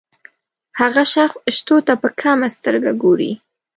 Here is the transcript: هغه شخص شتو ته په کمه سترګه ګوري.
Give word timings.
هغه 0.79 1.03
شخص 1.13 1.35
شتو 1.55 1.75
ته 1.87 1.93
په 2.01 2.07
کمه 2.21 2.47
سترګه 2.57 2.91
ګوري. 3.03 3.31